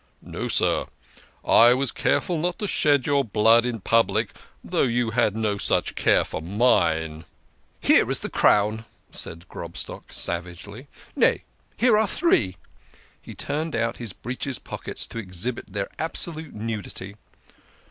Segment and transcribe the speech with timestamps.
[0.23, 0.87] No, sir,
[1.45, 5.93] I was careful not to shed your blood in public, though you had no such
[5.93, 7.25] care for mine.""
[7.81, 11.43] Here is the crown!" said Grobstock savagely." Nay,
[11.77, 12.57] here are three!"
[13.21, 17.13] He turned out his breeches pockets to exhibit their absolute nudity.